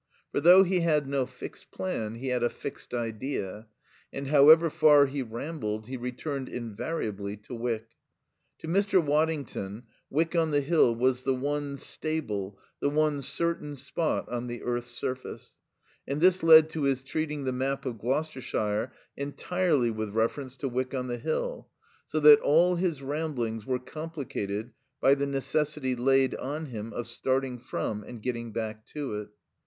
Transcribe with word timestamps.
For 0.31 0.41
though 0.41 0.63
he 0.63 0.79
had 0.79 1.07
no 1.07 1.27
fixed 1.27 1.69
plan, 1.69 2.15
he 2.15 2.29
had 2.29 2.41
a 2.41 2.49
fixed 2.49 2.91
idea, 2.91 3.67
and 4.11 4.29
however 4.29 4.71
far 4.71 5.05
he 5.05 5.21
rambled 5.21 5.85
he 5.85 5.95
returned 5.95 6.49
invariably 6.49 7.37
to 7.37 7.53
Wyck. 7.53 7.87
To 8.57 8.67
Mr. 8.67 8.99
Waddington 8.99 9.83
Wyck 10.09 10.35
on 10.35 10.49
the 10.49 10.61
Hill 10.61 10.95
was 10.95 11.21
the 11.21 11.35
one 11.35 11.77
stable, 11.77 12.57
the 12.79 12.89
one 12.89 13.21
certain 13.21 13.75
spot 13.75 14.27
on 14.27 14.47
the 14.47 14.63
earth's 14.63 14.89
surface, 14.89 15.59
and 16.07 16.19
this 16.19 16.41
led 16.41 16.71
to 16.71 16.81
his 16.81 17.03
treating 17.03 17.43
the 17.43 17.51
map 17.51 17.85
of 17.85 17.99
Gloucestershire 17.99 18.91
entirely 19.15 19.91
with 19.91 20.09
reference 20.09 20.55
to 20.55 20.67
Wyck 20.67 20.95
on 20.95 21.09
the 21.09 21.19
Hill, 21.19 21.67
so 22.07 22.19
that 22.21 22.39
all 22.39 22.73
his 22.75 23.03
ramblings 23.03 23.67
were 23.67 23.77
complicated 23.77 24.71
by 24.99 25.13
the 25.13 25.27
necessity 25.27 25.95
laid 25.95 26.33
on 26.37 26.65
him 26.65 26.91
of 26.91 27.05
starting 27.05 27.59
from 27.59 28.03
and 28.03 28.23
getting 28.23 28.51
back 28.51 28.83
to 28.87 29.13
it. 29.21 29.27